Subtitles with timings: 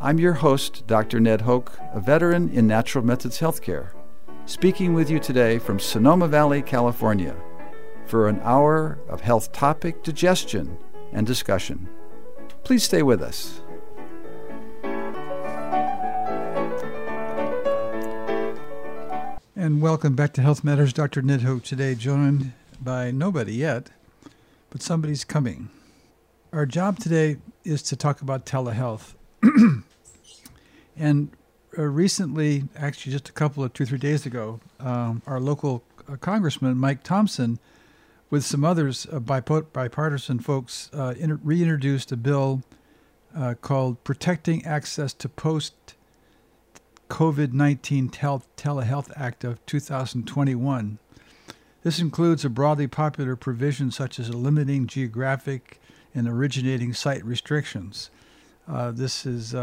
[0.00, 1.18] I'm your host, Dr.
[1.18, 3.88] Ned Hoke, a veteran in natural methods healthcare,
[4.46, 7.34] speaking with you today from Sonoma Valley, California,
[8.06, 10.78] for an hour of health topic digestion
[11.12, 11.88] and discussion.
[12.62, 13.60] Please stay with us.
[19.56, 20.92] And welcome back to Health Matters.
[20.92, 21.22] Dr.
[21.22, 23.90] Ned Hoke today, joined by nobody yet,
[24.70, 25.70] but somebody's coming.
[26.52, 29.14] Our job today is to talk about telehealth.
[30.98, 31.30] And
[31.76, 36.16] uh, recently, actually just a couple of two, three days ago, um, our local uh,
[36.16, 37.58] congressman, Mike Thompson,
[38.30, 42.62] with some others, uh, bipartisan folks, uh, inter- reintroduced a bill
[43.34, 45.94] uh, called Protecting Access to Post
[47.08, 50.98] COVID 19 Tel- Telehealth Act of 2021.
[51.82, 55.80] This includes a broadly popular provision such as limiting geographic
[56.14, 58.10] and originating site restrictions.
[58.66, 59.54] Uh, this is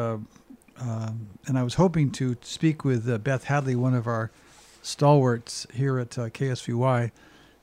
[0.79, 4.31] um, and I was hoping to speak with uh, Beth Hadley, one of our
[4.81, 7.11] stalwarts here at uh, KSVY,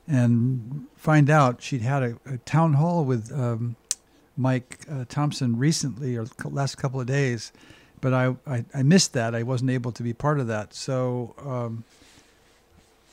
[0.07, 3.75] and find out she'd had a, a town hall with um,
[4.35, 7.51] Mike uh, Thompson recently, or last couple of days,
[8.01, 9.33] but I, I, I, missed that.
[9.35, 11.83] I wasn't able to be part of that, so um,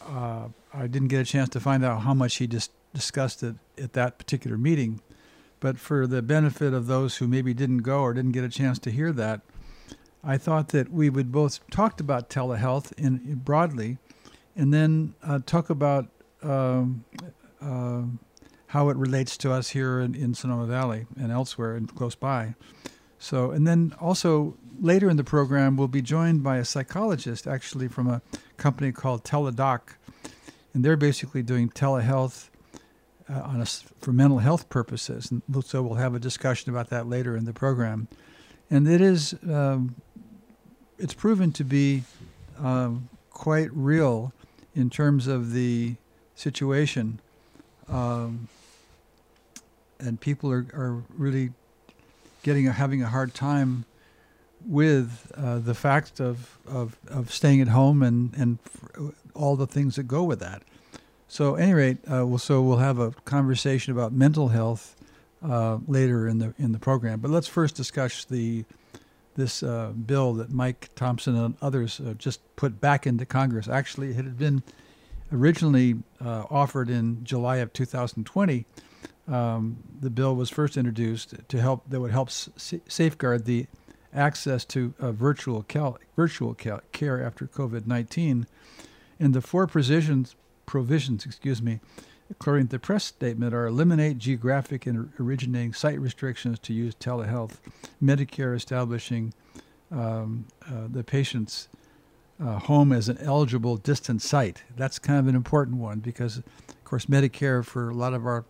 [0.03, 3.55] uh, I didn't get a chance to find out how much he just discussed it
[3.79, 5.01] at that particular meeting.
[5.61, 8.79] But for the benefit of those who maybe didn't go or didn't get a chance
[8.81, 9.43] to hear that,
[10.23, 13.99] I thought that we would both talk about telehealth in, broadly,
[14.55, 16.09] and then uh, talk about
[16.43, 17.05] um,
[17.61, 18.03] uh,
[18.67, 22.55] how it relates to us here in, in, Sonoma Valley and elsewhere and close by.
[23.19, 27.89] So, and then also later in the program, we'll be joined by a psychologist, actually
[27.89, 28.23] from a
[28.57, 29.95] company called Teladoc,
[30.73, 32.49] and they're basically doing telehealth.
[33.29, 33.67] Uh, on a,
[34.01, 37.53] for mental health purposes, and so we'll have a discussion about that later in the
[37.53, 38.09] program.
[38.71, 39.95] And it is um,
[41.01, 42.05] it's proven to be
[42.59, 44.33] um, quite real
[44.75, 45.97] in terms of the
[46.35, 47.21] situation.
[47.89, 48.49] Um,
[49.99, 51.51] and people are, are really
[52.43, 53.87] getting a, having a hard time
[54.65, 58.59] with uh, the fact of, of, of staying at home and, and
[59.35, 60.63] all the things that go with that.
[61.29, 64.97] So, at any rate, uh, we'll, so we'll have a conversation about mental health
[65.43, 67.21] uh, later in the in the program.
[67.21, 68.65] But let's first discuss the
[69.37, 73.69] this uh, bill that Mike Thompson and others uh, just put back into Congress.
[73.69, 74.63] Actually, it had been
[75.33, 78.67] originally uh, offered in July of 2020.
[79.29, 82.49] Um, the bill was first introduced to help that would help s-
[82.89, 83.67] safeguard the
[84.13, 88.47] access to uh, virtual cal- virtual cal- care after COVID-19.
[89.21, 90.35] And the four provisions
[90.67, 91.81] provisions, excuse me,
[92.31, 97.57] according to the press statement, are eliminate geographic and originating site restrictions to use telehealth,
[98.03, 99.33] Medicare establishing
[99.91, 101.69] um, uh, the patient's
[102.43, 104.63] uh, home as an eligible distant site.
[104.77, 108.45] That's kind of an important one because, of course, Medicare for a lot of our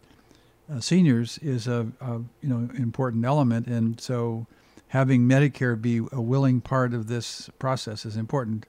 [0.72, 4.46] uh, seniors is a, a, you know important element, and so
[4.88, 8.66] having Medicare be a willing part of this process is important.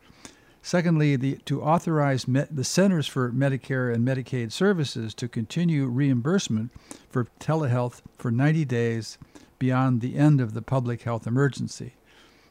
[0.61, 6.71] Secondly, the, to authorize the Centers for Medicare and Medicaid Services to continue reimbursement
[7.09, 9.17] for telehealth for 90 days
[9.57, 11.95] beyond the end of the public health emergency.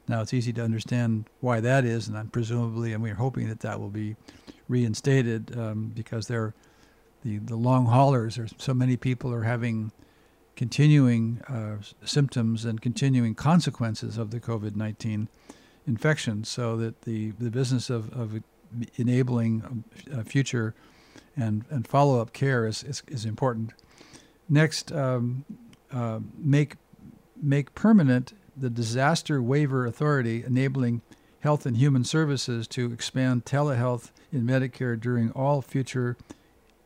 [0.09, 3.61] Now, it's easy to understand why that is, and I'm presumably, and we're hoping that
[3.61, 4.17] that will be
[4.69, 6.55] reinstated um, because they're
[7.23, 9.93] the, the long haulers, or so many people are having
[10.57, 15.29] continuing uh, symptoms and continuing consequences of the COVID 19
[15.87, 18.43] infections, so that the, the business of, of
[18.97, 19.85] enabling
[20.25, 20.75] future
[21.37, 23.73] and, and follow up care is, is, is, important.
[24.49, 25.45] Next, um,
[25.93, 26.77] uh, make,
[27.41, 31.03] make permanent the disaster waiver authority, enabling
[31.41, 36.17] Health and Human Services to expand telehealth in Medicare during all future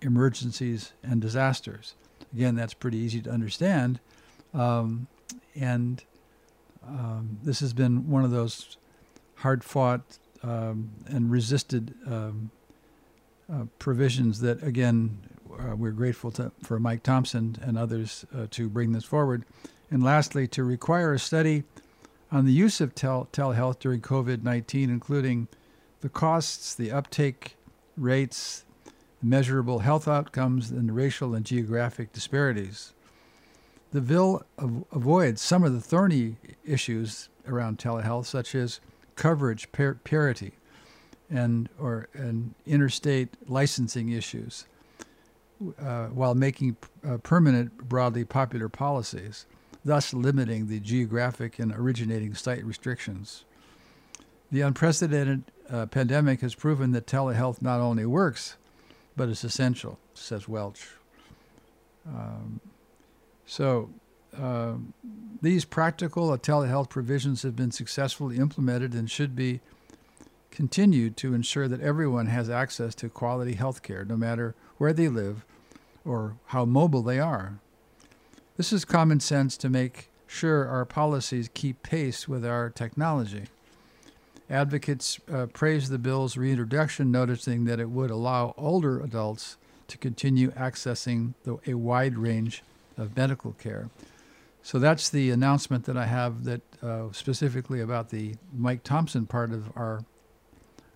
[0.01, 1.95] emergencies and disasters.
[2.33, 4.01] Again, that's pretty easy to understand.
[4.53, 5.09] Um,
[5.55, 6.05] and
[6.87, 8.77] um, this has been one of those
[9.45, 10.01] hard fought
[10.43, 12.51] um, and resisted um,
[13.53, 15.19] uh, provisions that, again,
[15.53, 19.45] uh, we're grateful to, for Mike Thompson and others uh, to bring this forward.
[19.91, 21.65] And lastly, to require a study
[22.33, 25.49] on the use of tel- telehealth during COVID 19, including
[26.01, 27.57] the costs, the uptake
[27.99, 28.65] rates,
[29.23, 32.95] measurable health outcomes, and racial and geographic disparities.
[33.93, 38.81] The bill av- avoids some of the thorny issues around telehealth, such as
[39.17, 40.53] coverage par- parity
[41.31, 44.67] and or and interstate licensing issues,
[45.81, 46.77] uh, while making
[47.07, 49.47] uh, permanent broadly popular policies,
[49.85, 53.45] thus limiting the geographic and originating site restrictions.
[54.53, 58.57] The unprecedented uh, pandemic has proven that telehealth not only works,
[59.17, 60.89] but is essential, says Welch.
[62.07, 62.61] Um,
[63.47, 63.91] so,
[64.41, 64.75] uh,
[65.43, 69.61] these practical telehealth provisions have been successfully implemented and should be
[70.51, 75.09] continued to ensure that everyone has access to quality health care, no matter where they
[75.09, 75.45] live
[76.05, 77.59] or how mobile they are.
[78.57, 83.45] This is common sense to make sure our policies keep pace with our technology.
[84.49, 89.57] Advocates uh, praised the bill's reintroduction, noticing that it would allow older adults
[89.89, 92.63] to continue accessing the, a wide range
[92.97, 93.91] of medical care.
[94.65, 99.53] So that's the announcement that I have that uh, specifically about the Mike Thompson part
[99.53, 100.07] of our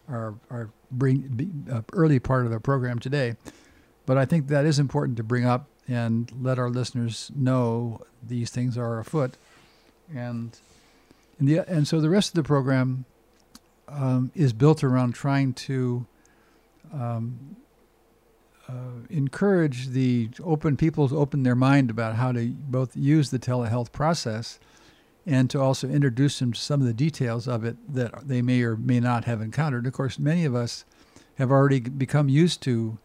[0.09, 3.37] our our bring, uh, early part of the program today.
[4.07, 8.49] But I think that is important to bring up and let our listeners know these
[8.49, 9.37] things are afoot.
[10.15, 10.59] And
[11.39, 13.05] the, and so the rest of the program
[13.87, 16.07] um, is built around trying to
[16.91, 17.57] um,
[18.69, 18.73] uh,
[19.09, 23.93] encourage the open people to open their mind about how to both use the telehealth
[23.93, 24.59] process
[25.27, 28.63] and to also introduce them to some of the details of it that they may
[28.63, 29.87] or may not have encountered.
[29.87, 30.85] Of course, many of us
[31.37, 32.99] have already become used to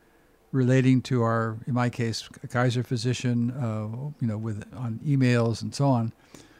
[0.51, 5.73] relating to our, in my case, Kaiser physician, uh, you know, with on emails and
[5.73, 6.13] so on.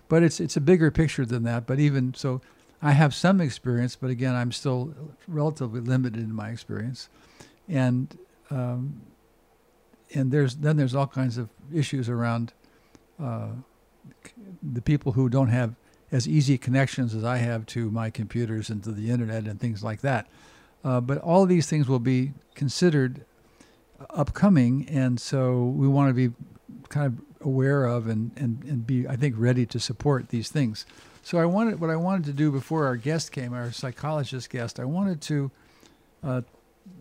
[0.10, 1.66] But it's it's a bigger picture than that.
[1.66, 2.42] But even so,
[2.82, 4.94] I have some experience, but again, I'm still
[5.28, 7.08] relatively limited in my experience,
[7.70, 8.18] and
[8.50, 9.02] um,
[10.14, 12.54] and there's then there's all kinds of issues around
[13.22, 13.50] uh,
[14.62, 15.76] the people who don't have
[16.12, 19.84] as easy connections as I have to my computers and to the internet and things
[19.84, 20.28] like that.
[20.84, 23.26] Uh, but all of these things will be considered
[24.10, 26.36] upcoming, and so we want to be
[26.90, 30.86] kind of aware of and, and, and be, I think, ready to support these things.
[31.24, 34.80] So I wanted what I wanted to do before our guest came, our psychologist guest.
[34.80, 35.52] I wanted to
[36.22, 36.42] uh,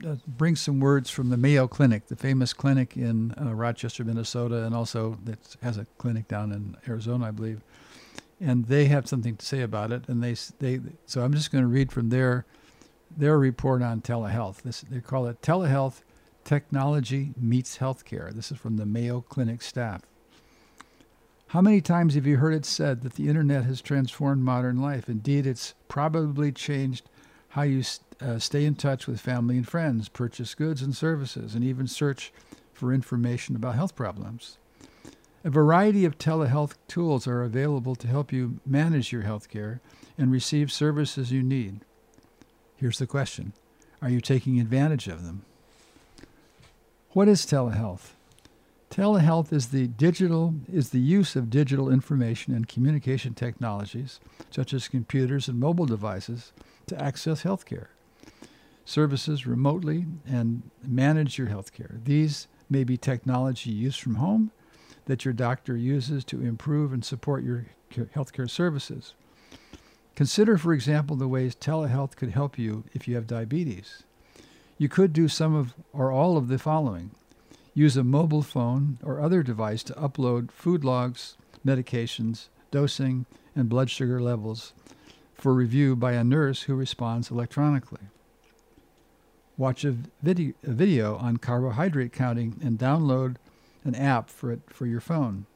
[0.07, 4.65] uh, bring some words from the Mayo Clinic, the famous clinic in uh, Rochester, Minnesota,
[4.65, 7.61] and also that has a clinic down in Arizona, I believe.
[8.41, 10.09] And they have something to say about it.
[10.09, 12.45] And they they so I'm just going to read from their
[13.17, 14.63] their report on telehealth.
[14.63, 16.03] This they call it telehealth
[16.45, 18.33] technology meets healthcare.
[18.33, 20.03] This is from the Mayo Clinic staff.
[21.49, 25.09] How many times have you heard it said that the internet has transformed modern life?
[25.09, 27.11] Indeed, it's probably changed
[27.53, 27.83] how you
[28.19, 32.33] uh, stay in touch with family and friends, purchase goods and services, and even search
[32.73, 34.57] for information about health problems.
[35.45, 39.83] A variety of telehealth tools are available to help you manage your health care
[40.17, 41.81] and receive services you need.
[42.77, 43.53] Here's the question
[44.01, 45.45] Are you taking advantage of them?
[47.11, 48.13] What is telehealth?
[48.93, 54.87] Telehealth is the digital is the use of digital information and communication technologies, such as
[54.87, 56.53] computers and mobile devices,
[56.87, 57.87] to access healthcare
[58.85, 62.05] services remotely and manage your healthcare.
[62.05, 64.51] These may be technology used from home
[65.07, 69.15] that your doctor uses to improve and support your healthcare services.
[70.17, 74.03] Consider, for example, the ways telehealth could help you if you have diabetes.
[74.77, 77.13] You could do some of or all of the following
[77.75, 83.91] use a mobile phone or other device to upload food logs, medications, dosing, and blood
[83.91, 84.73] sugar levels
[85.35, 88.03] for review by a nurse who responds electronically.
[89.57, 93.37] Watch a video, a video on carbohydrate counting and download
[93.85, 95.47] an app for it for your phone.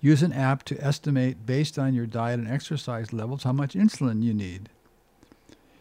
[0.00, 4.22] Use an app to estimate based on your diet and exercise levels how much insulin
[4.22, 4.68] you need.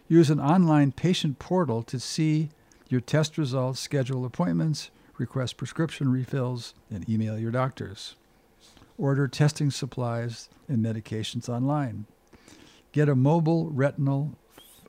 [0.07, 2.49] Use an online patient portal to see
[2.89, 4.89] your test results, schedule appointments,
[5.19, 8.15] request prescription refills, and email your doctors.
[8.97, 12.05] Order testing supplies and medications online.
[12.91, 14.35] Get a mobile retinal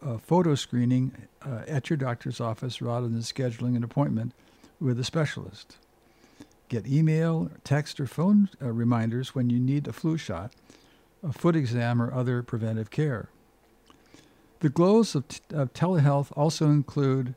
[0.02, 1.12] uh, photo screening
[1.44, 4.32] uh, at your doctor's office rather than scheduling an appointment
[4.80, 5.76] with a specialist.
[6.68, 10.52] Get email, text, or phone uh, reminders when you need a flu shot,
[11.22, 13.28] a foot exam, or other preventive care.
[14.60, 17.34] The goals of, t- of telehealth also include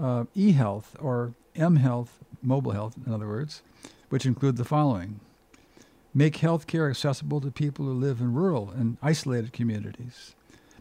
[0.00, 3.62] uh, e-health or m-health, mobile health, in other words,
[4.08, 5.20] which include the following:
[6.14, 10.34] make healthcare accessible to people who live in rural and isolated communities,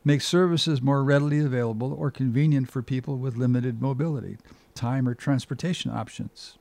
[0.08, 4.38] Make services more readily available or convenient for people with limited mobility,
[4.76, 6.60] time, or transportation options.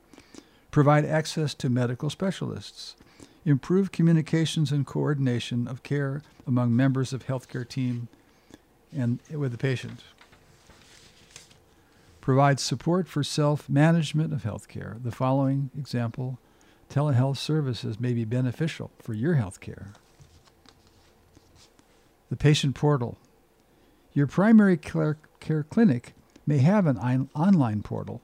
[0.71, 2.95] Provide access to medical specialists.
[3.45, 8.07] Improve communications and coordination of care among members of healthcare team
[8.91, 10.01] and with the patient.
[12.25, 15.01] Provide support for self-management of healthcare.
[15.03, 16.39] The following example,
[16.89, 19.89] telehealth services may be beneficial for your healthcare.
[22.31, 23.19] The patient portal.
[24.11, 26.15] Your primary care, care clinic
[26.47, 28.23] may have an online portal.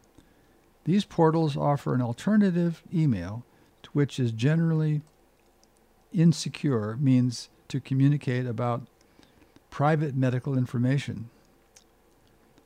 [0.86, 3.46] These portals offer an alternative email,
[3.94, 5.02] which is generally
[6.12, 8.82] insecure, means to communicate about
[9.70, 11.30] private medical information.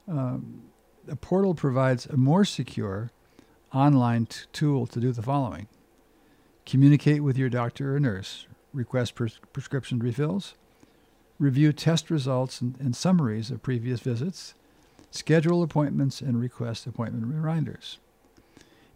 [0.07, 0.61] Um,
[1.07, 3.11] a portal provides a more secure
[3.73, 5.67] online t- tool to do the following
[6.65, 10.55] communicate with your doctor or nurse, request pres- prescription refills,
[11.37, 14.55] review test results and, and summaries of previous visits,
[15.11, 17.99] schedule appointments, and request appointment reminders.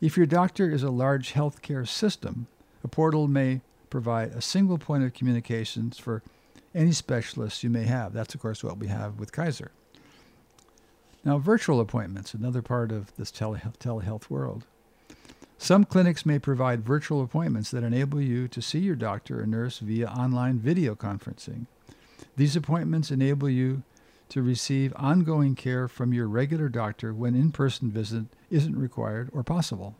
[0.02, 2.48] If your doctor is a large healthcare system,
[2.84, 3.62] a portal may
[3.92, 6.24] provide a single point of communications for
[6.74, 8.14] any specialists you may have.
[8.14, 9.72] That's, of course, what we have with Kaiser.
[11.30, 14.66] Now, virtual appointments, another part of this telehealth, world.
[15.60, 19.78] Some clinics may provide virtual appointments that enable you to see your doctor or nurse
[19.78, 21.68] via online video conferencing.
[22.36, 23.84] These appointments enable you
[24.30, 29.44] to receive ongoing care from your regular doctor when in person visit isn't required or
[29.44, 29.94] possible.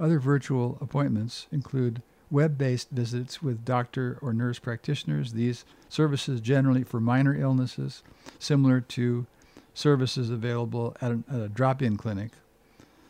[0.00, 2.02] Other virtual appointments include
[2.32, 5.34] web based visits with doctor or nurse practitioners.
[5.34, 8.02] These services generally for minor illnesses,
[8.40, 9.28] similar to
[9.74, 12.32] services available at, an, at a drop in clinic.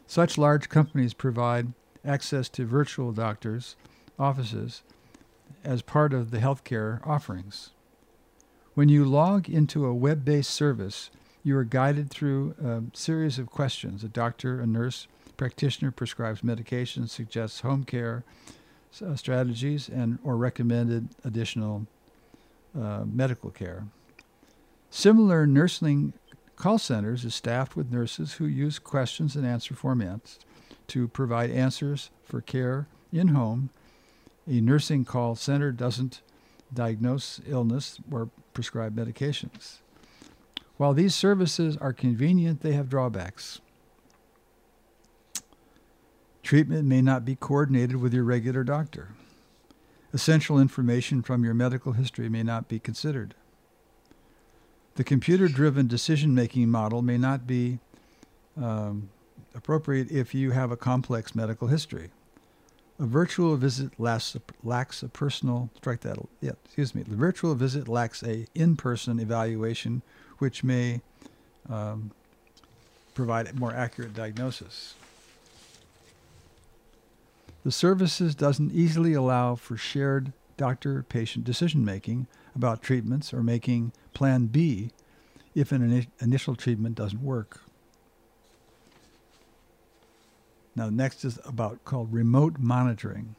[0.07, 1.73] Such large companies provide
[2.05, 3.77] access to virtual doctors'
[4.19, 4.83] offices
[5.65, 7.71] as part of the healthcare offerings.
[8.75, 11.11] When you log into a web based service,
[11.43, 14.05] you are guided through a series of questions.
[14.05, 18.25] A doctor, a nurse, practitioner prescribes medications, suggests home care
[19.05, 21.87] uh, strategies, and or recommended additional
[22.79, 23.87] uh, medical care.
[24.91, 26.13] Similar nursing
[26.61, 30.39] call centers is staffed with nurses who use questions and answer formats
[30.89, 33.71] to provide answers for care in home.
[34.47, 36.21] A nursing call center doesn't
[36.73, 39.79] diagnose illness or prescribe medications.
[40.77, 43.61] While these services are convenient, they have drawbacks.
[46.43, 49.09] Treatment may not be coordinated with your regular doctor.
[50.13, 53.35] Essential information from your medical history may not be considered.
[55.01, 57.79] The computer driven decision making model may not be
[58.55, 59.09] um,
[59.55, 62.11] appropriate if you have a complex medical history.
[62.99, 67.03] A virtual visit lacks a, lacks a personal strike that yeah, excuse me.
[67.03, 70.03] The virtual visit lacks a in-person evaluation,
[70.37, 71.01] which may
[71.71, 72.11] um,
[73.15, 74.97] provide a more accurate diagnosis.
[77.65, 84.47] The services doesn't easily allow for shared doctor-patient decision making about treatments or making Plan
[84.47, 84.91] B
[85.55, 87.61] if an ini- initial treatment doesn't work.
[90.77, 93.35] Now, next is about called remote monitoring.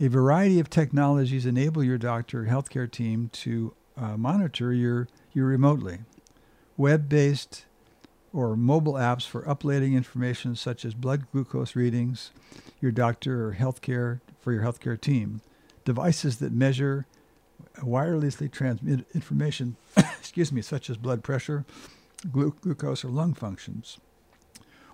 [0.00, 5.44] A variety of technologies enable your doctor or healthcare team to uh, monitor your, you
[5.44, 6.00] remotely.
[6.76, 7.66] Web based
[8.32, 12.30] or mobile apps for uploading information such as blood glucose readings,
[12.80, 15.40] your doctor or healthcare for your healthcare team.
[15.84, 17.06] Devices that measure
[17.78, 21.64] wirelessly transmit information, excuse me, such as blood pressure,
[22.30, 23.98] glu- glucose, or lung functions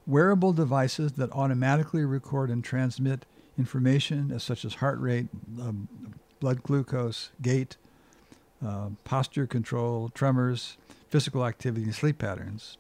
[0.09, 3.27] wearable devices that automatically record and transmit
[3.59, 5.27] information as such as heart rate,
[5.61, 5.87] um,
[6.41, 7.77] blood glucose, gait,
[8.65, 10.79] uh, posture control, tremors,
[11.11, 12.79] physical activity, and sleep patterns.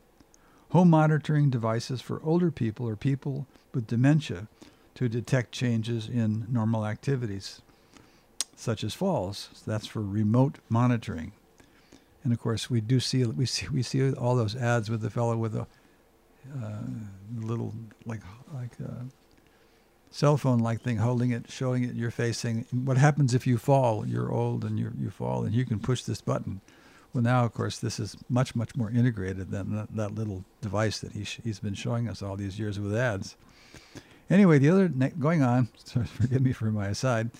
[0.70, 4.48] Home monitoring devices for older people or people with dementia
[4.94, 7.60] to detect changes in normal activities,
[8.58, 9.50] such as falls.
[9.54, 11.32] So that's for remote monitoring.
[12.24, 15.10] And of course, we do see we see we see all those ads with the
[15.10, 15.66] fellow with a
[16.62, 16.78] uh,
[17.36, 17.74] little
[18.04, 18.20] like
[18.52, 19.06] like a
[20.10, 23.58] cell phone like thing, holding it, showing it your face, saying, "What happens if you
[23.58, 24.06] fall?
[24.06, 26.60] You're old and you you fall, and you can push this button."
[27.14, 30.98] Well, now of course this is much much more integrated than that, that little device
[30.98, 33.36] that he he's been showing us all these years with ads.
[34.28, 35.68] Anyway, the other going on.
[35.84, 37.30] So forgive me for my aside.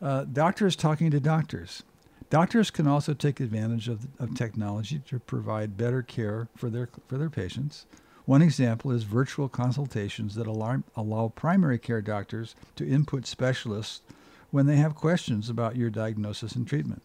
[0.00, 1.82] Uh, doctors talking to doctors.
[2.30, 7.18] Doctors can also take advantage of, of technology to provide better care for their for
[7.18, 7.86] their patients.
[8.24, 14.02] One example is virtual consultations that allow, allow primary care doctors to input specialists
[14.50, 17.02] when they have questions about your diagnosis and treatment.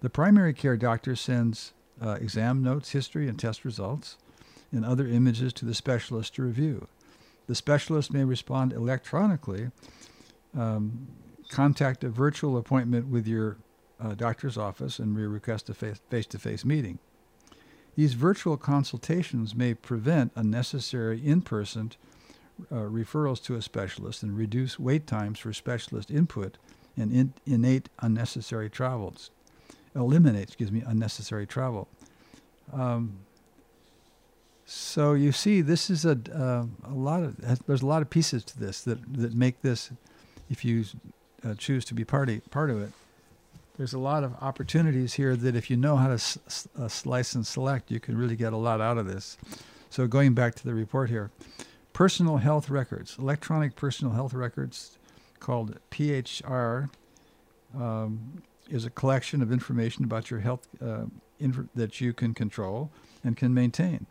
[0.00, 4.16] The primary care doctor sends uh, exam notes, history, and test results,
[4.70, 6.86] and other images to the specialist to review.
[7.48, 9.70] The specialist may respond electronically,
[10.56, 11.08] um,
[11.52, 13.58] contact a virtual appointment with your
[14.02, 16.98] uh, doctor's office, and request a face to face meeting.
[17.94, 21.92] These virtual consultations may prevent unnecessary in person
[22.70, 26.58] uh, referrals to a specialist and reduce wait times for specialist input
[26.96, 29.30] and in, innate unnecessary travels.
[29.94, 31.86] Eliminate, excuse me, unnecessary travel.
[32.72, 33.18] Um,
[34.64, 38.42] so you see, this is a uh, a lot of there's a lot of pieces
[38.44, 39.90] to this that that make this,
[40.48, 40.84] if you
[41.44, 42.92] uh, choose to be party part of it,
[43.76, 47.34] there's a lot of opportunities here that if you know how to s- uh, slice
[47.34, 49.36] and select, you can really get a lot out of this.
[49.90, 51.30] So going back to the report here,
[51.92, 54.98] personal health records, electronic personal health records,
[55.40, 56.88] called PHR,
[57.78, 61.04] um, is a collection of information about your health uh,
[61.40, 62.90] inf- that you can control
[63.24, 64.06] and can maintain.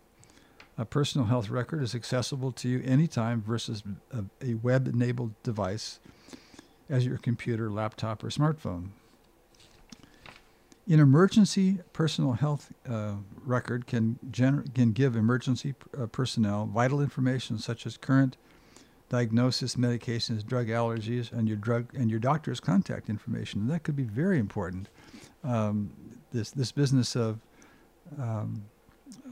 [0.78, 6.00] A personal health record is accessible to you anytime versus a, a web-enabled device
[6.92, 8.90] as your computer, laptop, or smartphone.
[10.88, 13.14] An emergency personal health uh,
[13.46, 18.36] record can, gener- can give emergency uh, personnel vital information such as current
[19.08, 23.62] diagnosis, medications, drug allergies, and your drug and your doctor's contact information.
[23.62, 24.90] And that could be very important.
[25.44, 25.92] Um,
[26.32, 27.40] this this business of
[28.20, 28.64] um,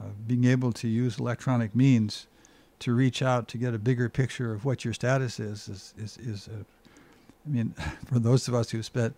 [0.01, 2.28] uh, being able to use electronic means
[2.80, 6.18] to reach out to get a bigger picture of what your status is is is,
[6.18, 6.66] is a,
[7.46, 7.74] I mean,
[8.05, 9.15] for those of us who spent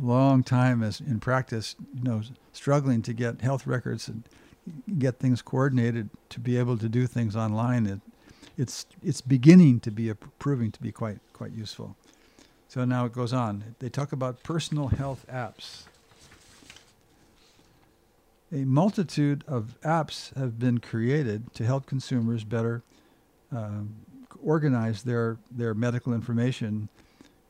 [0.00, 2.22] long time as in practice, you know,
[2.52, 4.24] struggling to get health records and
[4.98, 7.86] get things coordinated to be able to do things online.
[7.86, 8.00] It,
[8.56, 11.96] it's it's beginning to be a, proving to be quite quite useful.
[12.68, 13.76] So now it goes on.
[13.78, 15.84] They talk about personal health apps.
[18.52, 22.82] A multitude of apps have been created to help consumers better
[23.52, 23.96] um,
[24.42, 26.88] organize their their medical information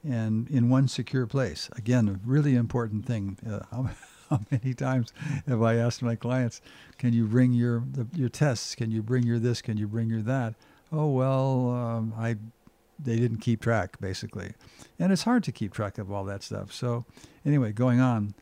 [0.05, 1.69] and in one secure place.
[1.77, 3.39] Again, a really important thing.
[3.47, 3.91] Uh, how,
[4.31, 5.13] how, many times
[5.47, 6.61] have I asked my clients,
[6.99, 8.75] "Can you bring your the, your tests?
[8.75, 9.63] Can you bring your this?
[9.63, 10.55] Can you bring your that?"
[10.93, 12.37] Oh well, um, I
[12.99, 14.55] they didn't keep track basically,
[14.99, 16.73] and it's hard to keep track of all that stuff.
[16.73, 17.05] So
[17.45, 18.35] anyway, going on,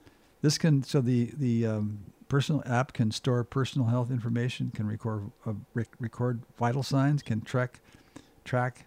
[0.42, 5.30] this can so the the um, personal app can store personal health information, can record
[5.46, 7.80] uh, rec- record vital signs, can track
[8.44, 8.86] track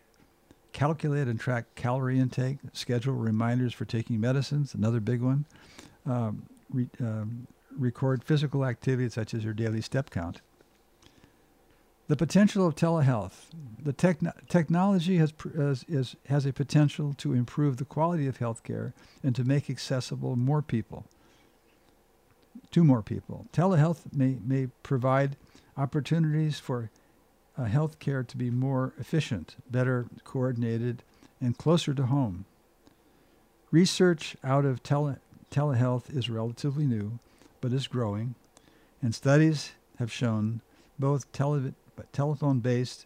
[0.71, 5.45] calculate and track calorie intake, schedule reminders for taking medicines, another big one,
[6.05, 10.41] um, re, um, record physical activity such as your daily step count.
[12.07, 13.51] The potential of telehealth.
[13.83, 18.93] The techn- technology has, has, is, has a potential to improve the quality of healthcare
[19.23, 21.05] and to make accessible more people,
[22.71, 23.45] to more people.
[23.53, 25.37] Telehealth may, may provide
[25.77, 26.89] opportunities for
[27.59, 31.03] uh, health care to be more efficient, better coordinated,
[31.41, 32.45] and closer to home.
[33.71, 35.19] Research out of tele-
[35.51, 37.19] telehealth is relatively new,
[37.59, 38.35] but is growing,
[39.01, 40.61] and studies have shown
[40.97, 41.73] both tele-
[42.13, 43.05] telephone based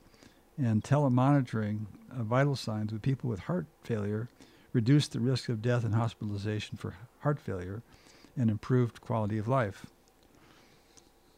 [0.57, 4.29] and telemonitoring of vital signs with people with heart failure
[4.71, 7.81] reduce the risk of death and hospitalization for heart failure
[8.37, 9.85] and improved quality of life.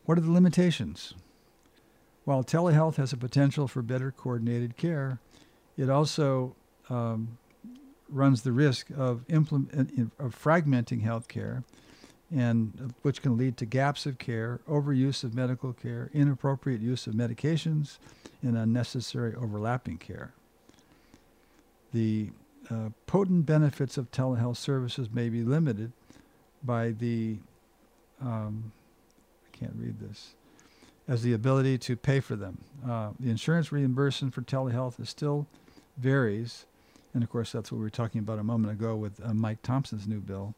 [0.05, 1.13] What are the limitations?
[2.25, 5.19] While telehealth has a potential for better coordinated care,
[5.77, 6.55] it also
[6.89, 7.37] um,
[8.09, 11.63] runs the risk of, implement, of fragmenting healthcare,
[12.35, 17.13] and which can lead to gaps of care, overuse of medical care, inappropriate use of
[17.13, 17.99] medications,
[18.41, 20.33] and unnecessary overlapping care.
[21.93, 22.31] The
[22.71, 25.91] uh, potent benefits of telehealth services may be limited
[26.63, 27.37] by the
[28.19, 28.71] um,
[29.45, 30.33] I can't read this
[31.07, 32.57] as the ability to pay for them.
[32.87, 35.47] Uh, the insurance reimbursement for telehealth is still
[35.97, 36.65] varies,
[37.13, 39.61] and of course that's what we were talking about a moment ago with uh, Mike
[39.61, 40.55] Thompson's new bill,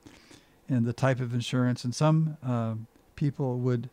[0.70, 1.84] and the type of insurance.
[1.84, 2.76] And some uh,
[3.16, 3.90] people would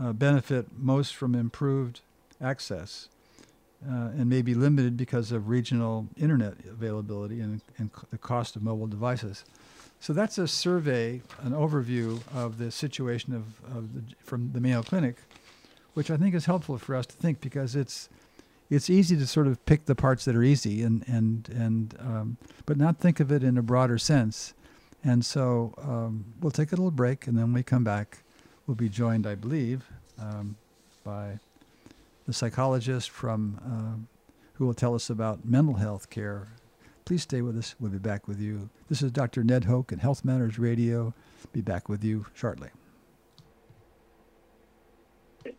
[0.00, 2.00] uh, benefit most from improved
[2.40, 3.08] access,
[3.86, 8.62] uh, and may be limited because of regional internet availability and, and the cost of
[8.62, 9.44] mobile devices.
[10.00, 14.82] So that's a survey, an overview of the situation of, of the, from the Mayo
[14.82, 15.16] Clinic
[15.96, 18.08] which I think is helpful for us to think because it's
[18.68, 22.36] it's easy to sort of pick the parts that are easy and and and um,
[22.66, 24.52] but not think of it in a broader sense.
[25.02, 28.24] And so um, we'll take a little break, and then we come back,
[28.66, 30.56] we'll be joined, I believe, um,
[31.04, 31.38] by
[32.26, 36.48] the psychologist from uh, who will tell us about mental health care
[37.06, 37.76] Please stay with us.
[37.78, 38.68] We'll be back with you.
[38.88, 39.44] This is Dr.
[39.44, 41.14] Ned Hoke and Health Matters Radio.
[41.52, 42.70] Be back with you shortly.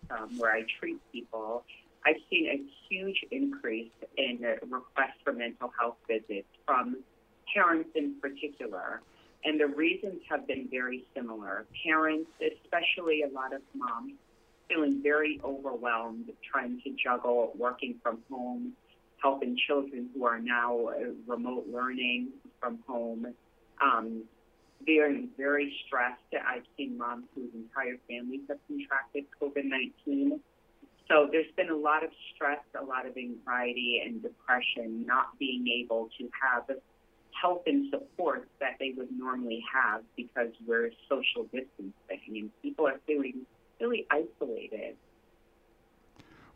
[0.09, 1.63] Um, where I treat people,
[2.05, 6.97] I've seen a huge increase in requests for mental health visits from
[7.53, 9.01] parents in particular.
[9.43, 11.65] And the reasons have been very similar.
[11.85, 14.13] Parents, especially a lot of moms,
[14.67, 18.73] feeling very overwhelmed trying to juggle working from home,
[19.21, 20.89] helping children who are now
[21.25, 23.27] remote learning from home.
[23.81, 24.23] Um,
[24.85, 26.21] very, very stressed.
[26.33, 30.39] I've seen moms whose entire families have contracted COVID 19.
[31.07, 35.65] So there's been a lot of stress, a lot of anxiety and depression, not being
[35.67, 36.79] able to have the
[37.39, 42.99] help and support that they would normally have because we're social distancing and people are
[43.05, 43.45] feeling
[43.79, 44.95] really isolated.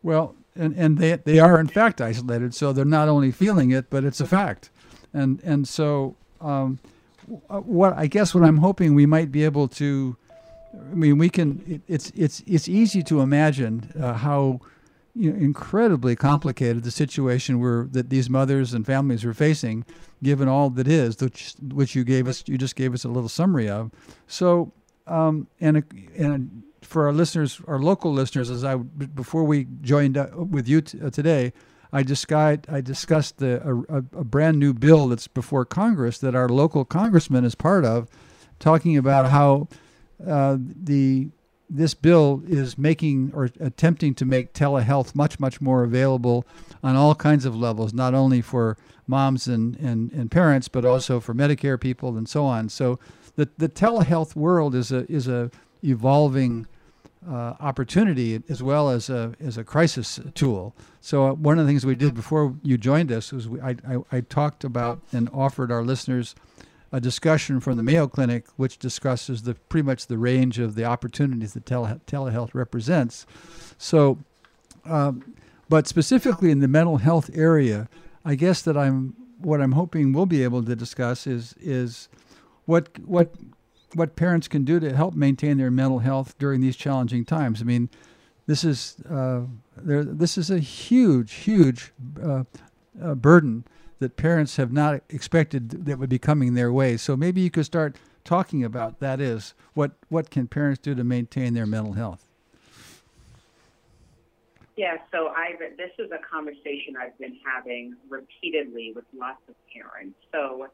[0.02, 3.88] Well, and, and they, they are in fact isolated, so they're not only feeling it,
[3.88, 4.70] but it's a fact.
[5.12, 6.80] And, and so, um,
[7.48, 10.16] what I guess what I'm hoping we might be able to,
[10.74, 14.60] I mean, we can, it, it's, it's, it's easy to imagine uh, how
[15.14, 19.84] you know, incredibly complicated the situation where that these mothers and families are facing,
[20.22, 23.28] given all that is, which, which you gave us, you just gave us a little
[23.28, 23.90] summary of.
[24.26, 24.72] So,
[25.06, 25.84] um, and,
[26.16, 31.00] and for our listeners, our local listeners, as I before we joined with you t-
[31.00, 31.52] uh, today,
[31.92, 36.48] I discussed I discussed the, a, a, brand new bill that's before Congress that our
[36.48, 38.08] local congressman is part of,
[38.58, 39.68] talking about how
[40.26, 41.28] uh, the
[41.68, 46.46] this bill is making or attempting to make telehealth much much more available
[46.82, 48.76] on all kinds of levels, not only for
[49.06, 52.68] moms and, and, and parents, but also for Medicare people and so on.
[52.68, 52.98] So
[53.36, 55.50] the the telehealth world is a is a
[55.84, 56.66] evolving
[57.28, 60.74] uh, opportunity as well as a, as a crisis tool.
[61.00, 63.76] So uh, one of the things we did before you joined us was we, I,
[63.86, 66.34] I, I, talked about and offered our listeners
[66.90, 70.84] a discussion from the Mayo Clinic, which discusses the pretty much the range of the
[70.84, 73.24] opportunities that tele, telehealth represents.
[73.78, 74.18] So,
[74.84, 75.34] um,
[75.68, 77.88] but specifically in the mental health area,
[78.24, 82.08] I guess that I'm what I'm hoping we'll be able to discuss is is
[82.66, 83.34] what what
[83.94, 87.60] what parents can do to help maintain their mental health during these challenging times.
[87.60, 87.88] I mean,
[88.46, 89.42] this is uh.
[89.76, 92.44] This is a huge, huge uh,
[93.02, 93.64] uh, burden
[94.00, 96.96] that parents have not expected that would be coming their way.
[96.98, 99.20] So maybe you could start talking about that.
[99.20, 102.26] Is what what can parents do to maintain their mental health?
[104.76, 110.16] Yeah, so I this is a conversation I've been having repeatedly with lots of parents.
[110.32, 110.68] So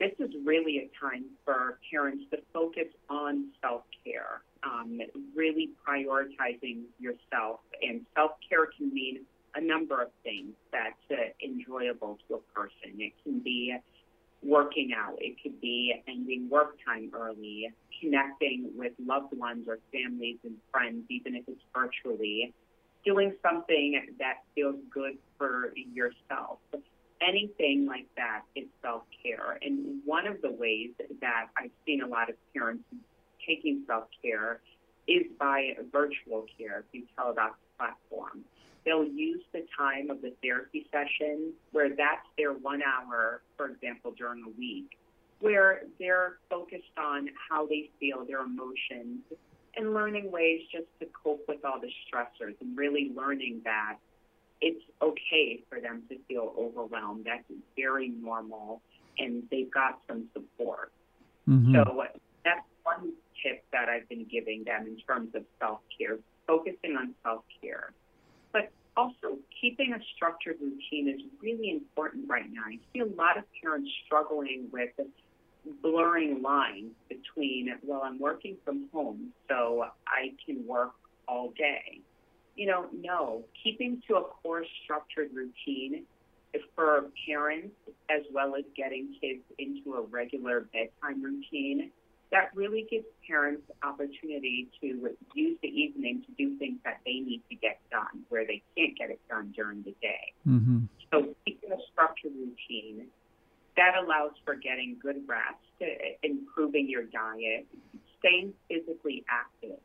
[0.00, 5.00] this is really a time for parents to focus on self care, um,
[5.34, 7.60] really prioritizing yourself.
[7.82, 9.20] And self care can mean
[9.54, 12.98] a number of things that's uh, enjoyable to a person.
[12.98, 13.74] It can be
[14.42, 20.36] working out, it could be ending work time early, connecting with loved ones or families
[20.44, 22.54] and friends, even if it's virtually,
[23.04, 26.58] doing something that feels good for yourself
[27.26, 29.58] anything like that is self care.
[29.62, 32.84] And one of the ways that I've seen a lot of parents
[33.46, 34.60] taking self care
[35.06, 38.44] is by virtual care through Teladoc platform.
[38.84, 44.12] They'll use the time of the therapy session where that's their one hour, for example,
[44.16, 44.98] during a week,
[45.40, 49.20] where they're focused on how they feel, their emotions,
[49.76, 53.96] and learning ways just to cope with all the stressors and really learning that
[54.60, 57.24] it's okay for them to feel overwhelmed.
[57.26, 57.44] That's
[57.76, 58.82] very normal,
[59.18, 60.92] and they've got some support.
[61.48, 61.74] Mm-hmm.
[61.74, 62.04] So
[62.44, 67.14] that's one tip that I've been giving them in terms of self care, focusing on
[67.22, 67.92] self care.
[68.52, 72.62] But also, keeping a structured routine is really important right now.
[72.66, 74.90] I see a lot of parents struggling with
[75.82, 80.92] blurring lines between, well, I'm working from home, so I can work
[81.28, 82.00] all day
[82.58, 83.44] you know, no.
[83.62, 86.04] Keeping to a core structured routine
[86.74, 87.74] for parents
[88.10, 91.90] as well as getting kids into a regular bedtime routine,
[92.32, 97.42] that really gives parents opportunity to use the evening to do things that they need
[97.48, 100.32] to get done where they can't get it done during the day.
[100.46, 100.84] Mm-hmm.
[101.12, 103.06] So keeping a structured routine
[103.76, 105.62] that allows for getting good rest,
[106.24, 107.66] improving your diet,
[108.18, 109.78] staying physically active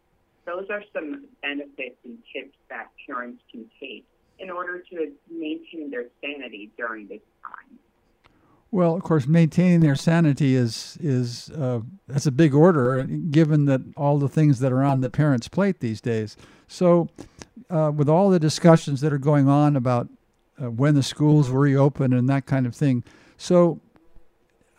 [0.45, 4.06] those are some benefits and tips that parents can take
[4.39, 7.79] in order to maintain their sanity during this time.
[8.71, 13.82] Well, of course, maintaining their sanity is is uh, that's a big order, given that
[13.95, 16.36] all the things that are on the parents' plate these days.
[16.67, 17.08] So,
[17.69, 20.10] uh, with all the discussions that are going on about
[20.60, 23.03] uh, when the schools will reopen and that kind of thing.
[23.38, 23.79] So,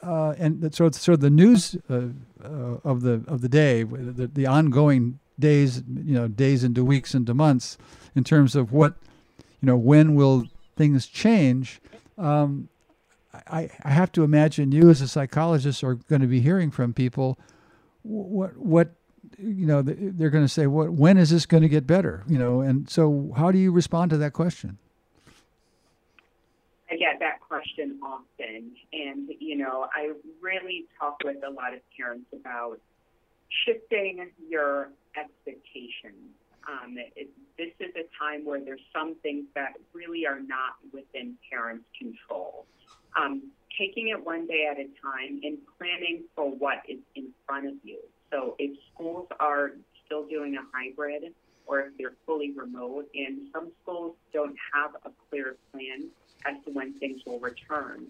[0.03, 2.09] uh, and so so the news uh,
[2.42, 2.48] uh,
[2.83, 7.35] of the of the day, the, the ongoing days, you know, days into weeks into
[7.35, 7.79] months,
[8.14, 8.94] in terms of what,
[9.61, 11.81] you know, when will things change.
[12.18, 12.68] Um,
[13.51, 16.92] I, I have to imagine you as a psychologist are going to be hearing from
[16.92, 17.38] people
[18.03, 18.90] what what
[19.38, 22.23] you know they're going to say what when is this going to get better?
[22.29, 24.79] You know and so how do you respond to that question?
[26.90, 28.73] I get that question often.
[28.92, 32.81] And you know I really talk with a lot of parents about
[33.64, 36.35] shifting your expectations
[36.67, 41.37] um, it, this is a time where there's some things that really are not within
[41.51, 42.67] parents control
[43.17, 43.43] um,
[43.79, 47.75] taking it one day at a time and planning for what is in front of
[47.83, 47.99] you.
[48.31, 49.73] So if schools are
[50.05, 51.33] still doing a hybrid
[51.67, 56.09] or if they're fully remote, and some schools don't have a clear plan
[56.45, 58.07] as to when things will return.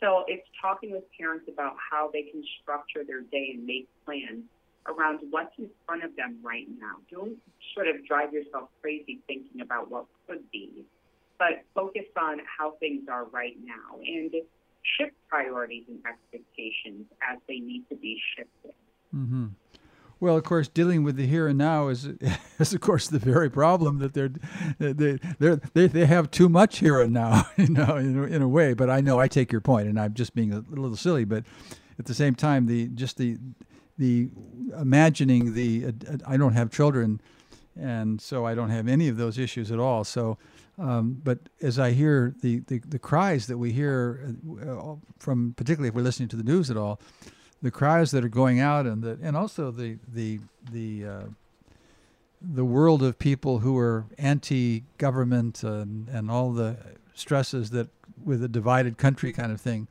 [0.00, 4.44] So it's talking with parents about how they can structure their day and make plans
[4.88, 6.96] around what's in front of them right now.
[7.10, 7.36] Don't
[7.74, 10.84] sort of drive yourself crazy thinking about what could be
[11.38, 14.32] but focus on how things are right now and
[14.98, 18.74] shift priorities and expectations as they need to be shifted.
[19.14, 19.46] Mm-hmm.
[20.20, 22.08] Well, of course, dealing with the here and now is,
[22.58, 24.32] is of course, the very problem that they're,
[24.78, 25.18] they
[25.74, 28.74] they they have too much here and now, you know, in, in a way.
[28.74, 31.24] But I know I take your point, and I'm just being a little silly.
[31.24, 31.44] But
[32.00, 33.38] at the same time, the just the
[33.98, 34.28] the
[34.78, 37.20] imagining the uh, I don't have children,
[37.78, 40.04] and so I don't have any of those issues at all.
[40.04, 40.38] So
[40.78, 45.88] um, but as I hear the, the, the, cries that we hear uh, from, particularly
[45.88, 47.00] if we're listening to the news at all,
[47.62, 50.38] the cries that are going out, and the, and also the the
[50.70, 51.24] the uh,
[52.40, 56.76] the world of people who are anti-government and, and all the
[57.14, 57.88] stresses that
[58.24, 59.88] with a divided country kind of thing.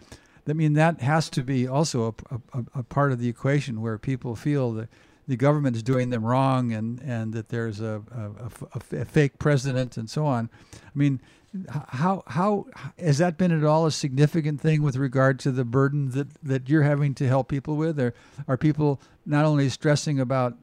[0.49, 3.97] I mean that has to be also a, a, a part of the equation where
[3.97, 4.89] people feel that
[5.27, 9.97] the government is doing them wrong and, and that there's a, a, a, fake president
[9.97, 10.49] and so on.
[10.73, 11.21] I mean,
[11.69, 16.11] how how has that been at all a significant thing with regard to the burden
[16.11, 17.99] that, that you're having to help people with?
[17.99, 18.13] Or
[18.47, 20.57] are people not only stressing about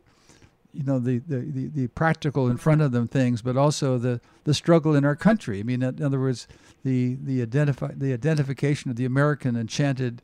[0.74, 4.20] you know the, the, the, the, practical in front of them things, but also the,
[4.44, 5.60] the struggle in our country.
[5.60, 6.48] I mean, in other words,
[6.84, 10.22] the the identify the identification of the American enchanted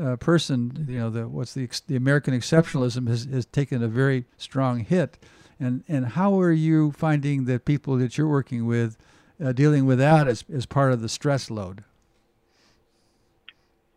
[0.00, 4.26] uh, person, you know, the what's the the American exceptionalism has, has taken a very
[4.36, 5.18] strong hit,
[5.58, 8.96] and and how are you finding that people that you're working with
[9.42, 11.84] uh, dealing with that as as part of the stress load?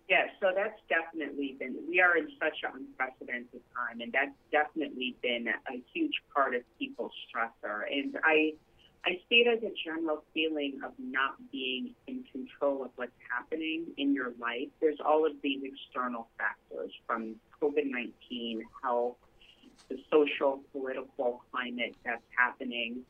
[0.10, 1.76] Yes, so that's definitely been.
[1.92, 6.62] We are in such an unprecedented time, and that's definitely been a huge part of
[6.80, 7.82] people's stressor.
[7.92, 8.54] And I
[9.04, 13.88] I see it as a general feeling of not being in control of what's happening
[13.98, 14.70] in your life.
[14.80, 19.18] There's all of these external factors from COVID 19, health,
[19.90, 23.02] the social, political climate that's happening.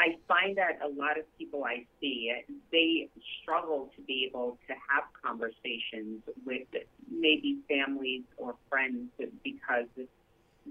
[0.00, 2.32] I find that a lot of people I see,
[2.72, 3.08] they
[3.42, 6.66] struggle to be able to have conversations with
[7.10, 9.10] maybe families or friends
[9.44, 9.86] because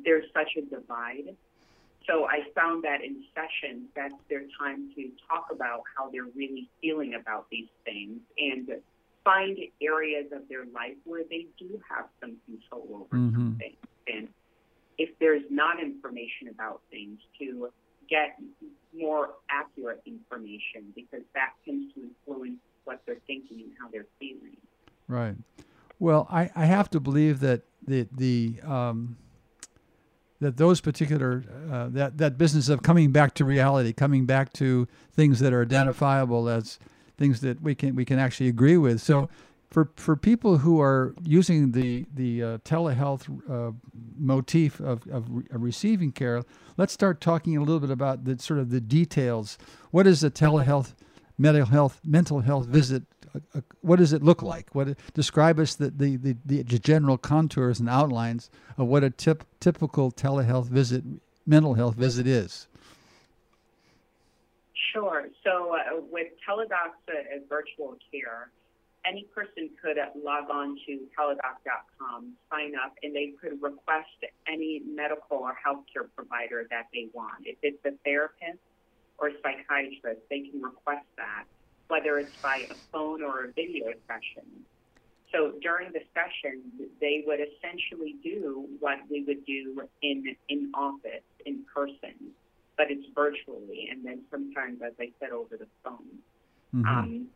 [0.04, 1.36] there's such a divide
[2.10, 6.68] so I found that in sessions, that's their time to talk about how they're really
[6.82, 8.68] feeling about these things and
[9.24, 13.36] find areas of their life where they do have some control over mm-hmm.
[13.36, 13.76] something.
[14.08, 14.28] And
[14.98, 17.70] if there's not information about things, to
[18.10, 18.38] get
[18.94, 24.58] more accurate information because that tends to influence what they're thinking and how they're feeling.
[25.08, 25.36] Right.
[26.00, 29.18] Well, I, I have to believe that the the um,
[30.40, 34.88] that those particular uh, that that business of coming back to reality, coming back to
[35.14, 36.80] things that are identifiable as
[37.18, 39.02] things that we can we can actually agree with.
[39.02, 39.30] So,
[39.70, 43.72] for for people who are using the the uh, telehealth uh,
[44.18, 46.44] motif of of, re- receiving care,
[46.78, 49.58] let's start talking a little bit about the sort of the details.
[49.92, 50.94] What is a telehealth
[51.38, 53.04] mental health mental health visit
[53.54, 54.74] a, what does it look like?
[54.74, 59.44] What describe us the, the, the, the, general contours and outlines of what a tip,
[59.60, 61.04] typical telehealth visit,
[61.46, 62.68] mental health visit is.
[64.94, 65.28] Sure.
[65.44, 68.50] So uh, with Teladoc as virtual care,
[69.06, 74.10] any person could log on to teladoc.com, sign up, and they could request
[74.48, 77.46] any medical or healthcare provider that they want.
[77.46, 78.60] If it's a therapist
[79.18, 81.46] or a psychiatrist, they can request that
[81.90, 84.46] whether it's by a phone or a video session.
[85.32, 86.62] So during the session,
[87.02, 92.32] they would essentially do what we would do in in office in person,
[92.78, 96.18] but it's virtually, and then sometimes, as I said, over the phone.
[96.74, 96.88] Mm-hmm.
[96.88, 97.28] Um,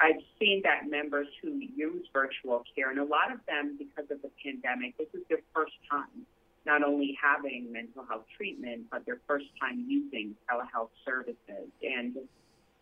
[0.00, 4.22] I've seen that members who use virtual care, and a lot of them, because of
[4.22, 6.26] the pandemic, this is their first time
[6.66, 11.70] not only having mental health treatment, but their first time using telehealth services.
[11.82, 12.16] And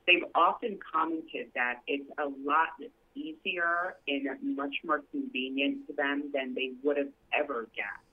[0.06, 2.68] they've often commented that it's a lot
[3.14, 8.04] easier and much more convenient to them than they would have ever guessed.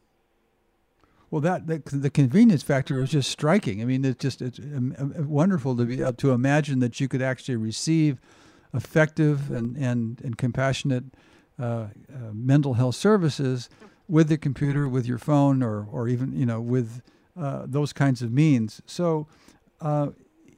[1.32, 3.82] Well, that, the convenience factor is just striking.
[3.82, 7.08] I mean, it's just it's um, um, wonderful to be uh, to imagine that you
[7.08, 8.22] could actually receive
[8.76, 11.06] effective and and, and compassionate
[11.60, 11.88] uh, uh,
[12.34, 13.70] mental health services
[14.08, 17.02] with the computer, with your phone, or or even you know with
[17.40, 18.82] uh, those kinds of means.
[18.86, 19.28] So,
[19.82, 20.10] uh,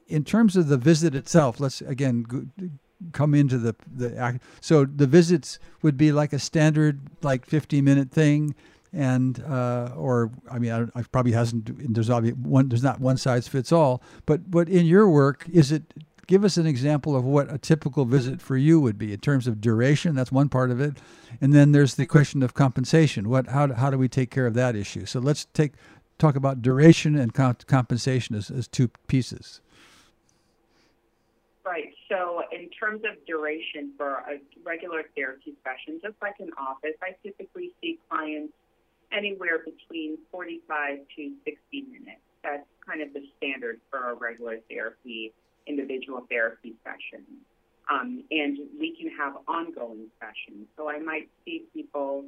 [0.08, 2.26] in terms of the visit itself, let's again
[2.60, 2.70] g-
[3.12, 4.42] come into the the act.
[4.62, 8.56] So the visits would be like a standard like 50 minute thing
[8.94, 11.94] and uh, or I mean, I, I probably hasn't.
[11.94, 12.70] There's obviously one.
[12.70, 14.02] There's not one size fits all.
[14.26, 15.84] But but in your work, is it?
[16.28, 19.48] Give us an example of what a typical visit for you would be in terms
[19.48, 20.14] of duration.
[20.14, 20.98] That's one part of it,
[21.40, 23.30] and then there's the question of compensation.
[23.30, 25.06] What how how do we take care of that issue?
[25.06, 25.72] So let's take
[26.18, 29.62] talk about duration and comp- compensation as, as two pieces.
[31.66, 31.94] Right.
[32.10, 37.12] So, in terms of duration for a regular therapy session, just like in office, I
[37.24, 38.54] typically see clients
[39.12, 42.22] anywhere between 45 to 60 minutes.
[42.44, 45.34] That's kind of the standard for a regular therapy,
[45.68, 47.28] individual therapy sessions.
[47.90, 50.68] Um, and we can have ongoing sessions.
[50.76, 52.26] So I might see people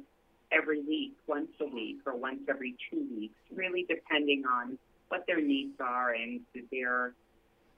[0.52, 5.40] every week, once a week, or once every two weeks, really depending on what their
[5.40, 6.40] needs are and
[6.72, 7.12] their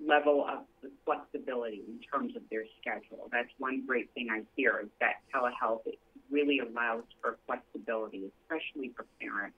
[0.05, 0.65] level of
[1.05, 3.29] flexibility in terms of their schedule.
[3.31, 5.83] That's one great thing I hear is that telehealth
[6.31, 9.57] really allows for flexibility, especially for parents.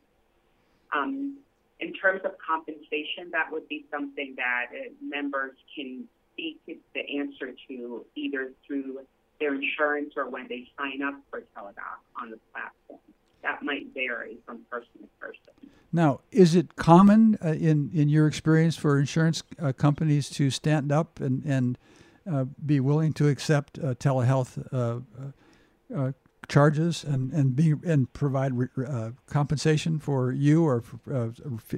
[0.94, 1.38] Um,
[1.80, 6.04] in terms of compensation, that would be something that uh, members can
[6.36, 9.00] seek the answer to either through
[9.40, 13.00] their insurance or when they sign up for Teladoc on the platform.
[13.42, 15.70] That might vary from person to person.
[15.92, 20.90] Now, is it common uh, in in your experience for insurance uh, companies to stand
[20.90, 21.78] up and and
[22.30, 24.58] uh, be willing to accept uh, telehealth
[26.48, 28.52] charges and and be and provide
[28.86, 31.28] uh, compensation for you or for, uh,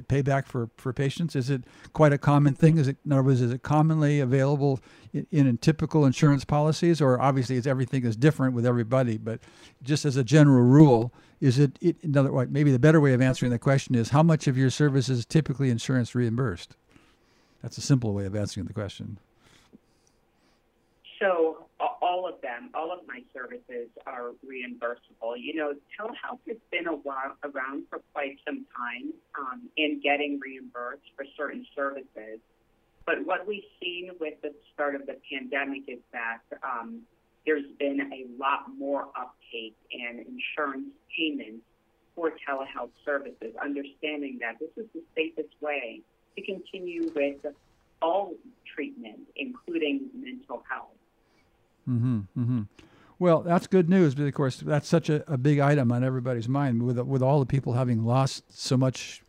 [0.07, 1.35] payback for for patients?
[1.35, 2.77] Is it quite a common thing?
[2.77, 4.79] Is it in other words, is it commonly available
[5.13, 9.17] in, in typical insurance policies, or obviously it's everything is different with everybody?
[9.17, 9.39] But
[9.83, 12.45] just as a general rule, is it, it another way?
[12.49, 15.25] Maybe the better way of answering the question is how much of your service is
[15.25, 16.75] typically insurance reimbursed?
[17.61, 19.19] That's a simple way of answering the question.
[21.19, 21.66] So
[22.07, 25.35] all of them, all of my services are reimbursable.
[25.37, 31.03] You know, telehealth has been while, around for quite some time um, in getting reimbursed
[31.17, 32.39] for certain services.
[33.05, 37.01] But what we've seen with the start of the pandemic is that um,
[37.45, 41.65] there's been a lot more uptake in insurance payments
[42.15, 46.01] for telehealth services, understanding that this is the safest way
[46.37, 47.53] to continue with
[48.01, 48.33] all
[48.73, 50.91] treatment, including mental health.
[51.89, 52.61] Mm-hmm, mm-hmm.
[53.19, 56.47] Well, that's good news, but of course, that's such a, a big item on everybody's
[56.47, 56.83] mind.
[56.83, 59.23] With with all the people having lost so much,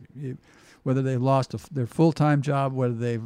[0.83, 3.23] whether they've lost a, their full time job, whether they've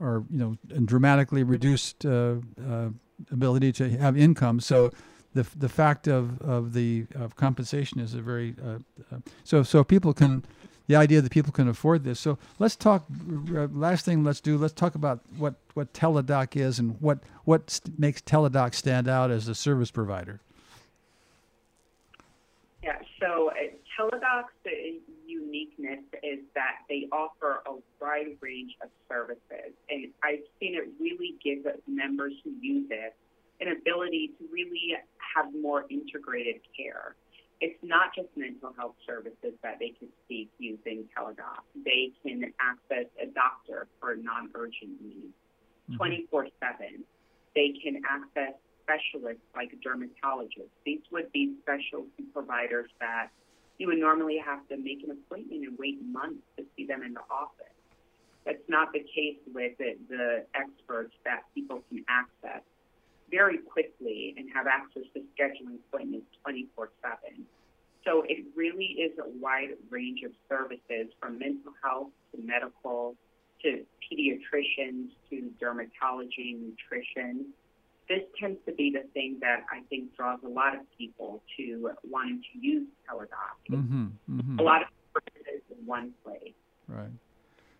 [0.00, 2.36] or you know, dramatically reduced uh,
[2.66, 2.88] uh,
[3.30, 4.60] ability to have income.
[4.60, 4.92] So,
[5.34, 8.78] the the fact of of the of compensation is a very uh,
[9.12, 10.42] uh so so people can
[10.88, 12.18] the idea that people can afford this.
[12.18, 13.04] So let's talk.
[13.54, 14.58] Uh, last thing, let's do.
[14.58, 19.30] Let's talk about what what Teladoc is and what what st- makes Teladoc stand out
[19.30, 20.40] as a service provider.
[22.82, 22.98] Yeah.
[23.20, 23.54] So uh,
[23.96, 24.50] Teladoc's
[25.26, 31.34] uniqueness is that they offer a wide range of services, and I've seen it really
[31.44, 33.14] give members who use it
[33.60, 34.94] an ability to really
[35.34, 37.16] have more integrated care
[37.60, 41.66] it's not just mental health services that they can seek using Teladoc.
[41.74, 45.34] They can access a doctor for non-urgent needs
[45.90, 45.96] mm-hmm.
[45.96, 47.04] 24 7.
[47.54, 50.70] They can access specialists like dermatologists.
[50.86, 53.28] These would be specialty providers that
[53.78, 57.14] you would normally have to make an appointment and wait months to see them in
[57.14, 57.74] the office.
[58.44, 62.62] That's not the case with the, the experts that people can access
[63.30, 67.44] very quickly and have access to scheduling appointments 24 7.
[68.04, 73.16] So it really is a wide range of services from mental health to medical
[73.62, 77.46] to pediatricians to dermatology, nutrition.
[78.08, 81.90] This tends to be the thing that I think draws a lot of people to
[82.08, 83.70] wanting to use Teladoc.
[83.70, 84.58] Mm-hmm, mm-hmm.
[84.58, 86.54] A lot of services in one place.
[86.86, 87.10] Right.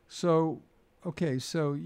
[0.08, 0.60] So,
[1.06, 1.78] okay, so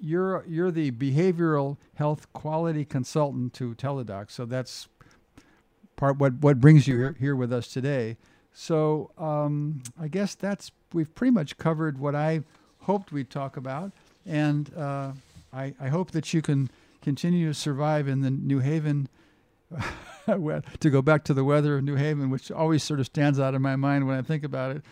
[0.00, 4.88] you're you're the behavioral health quality consultant to Teladoc, so that's
[5.96, 8.16] part what what brings you here, here with us today.
[8.52, 12.42] So um, I guess that's we've pretty much covered what I
[12.80, 13.92] hoped we'd talk about,
[14.26, 15.12] and uh,
[15.52, 16.70] I, I hope that you can
[17.02, 19.08] continue to survive in the New Haven.
[20.26, 23.54] to go back to the weather of New Haven, which always sort of stands out
[23.54, 24.82] in my mind when I think about it.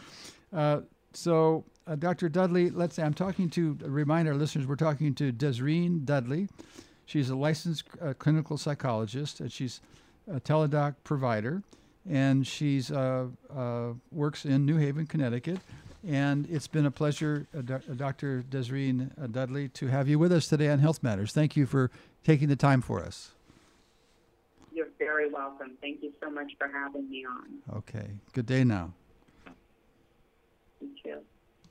[0.52, 0.80] Uh,
[1.12, 2.28] so, uh, Dr.
[2.28, 6.48] Dudley, let's say I'm talking to, remind our listeners, we're talking to Desreen Dudley.
[7.04, 9.80] She's a licensed uh, clinical psychologist, and she's
[10.30, 11.62] a Teladoc provider,
[12.08, 15.60] and she's uh, uh, works in New Haven, Connecticut.
[16.06, 18.44] And it's been a pleasure, uh, Dr.
[18.48, 21.32] Desreen Dudley, to have you with us today on Health Matters.
[21.32, 21.90] Thank you for
[22.24, 23.32] taking the time for us.
[24.72, 25.76] You're very welcome.
[25.80, 27.78] Thank you so much for having me on.
[27.78, 28.08] Okay.
[28.32, 28.92] Good day now.
[30.80, 31.20] You too.